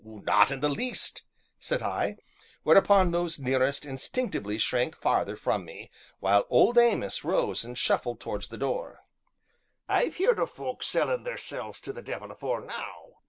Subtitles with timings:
[0.03, 1.21] "Not in the least,"
[1.59, 2.17] said I,
[2.63, 8.47] whereupon those nearest instinctively shrank farther from me, while Old Amos rose and shuffled towards
[8.47, 9.01] the door.
[9.87, 13.17] "I've heerd o' folk sellin' theirselves to the devil afore now."